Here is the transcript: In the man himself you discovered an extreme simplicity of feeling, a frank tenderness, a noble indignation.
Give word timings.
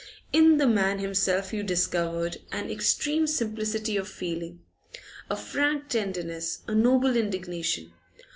In 0.33 0.57
the 0.57 0.65
man 0.65 0.97
himself 0.97 1.53
you 1.53 1.61
discovered 1.61 2.37
an 2.51 2.71
extreme 2.71 3.27
simplicity 3.27 3.97
of 3.97 4.07
feeling, 4.09 4.61
a 5.29 5.35
frank 5.35 5.89
tenderness, 5.89 6.63
a 6.67 6.73
noble 6.73 7.15
indignation. 7.15 7.93